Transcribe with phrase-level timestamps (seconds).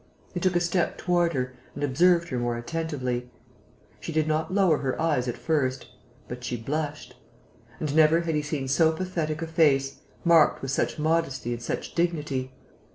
[0.33, 3.29] He took a step toward her and observed her more attentively.
[3.99, 5.89] She did not lower her eyes at first.
[6.27, 7.15] But she blushed.
[7.79, 11.93] And never had he seen so pathetic a face, marked with such modesty and such
[11.93, 12.51] dignity.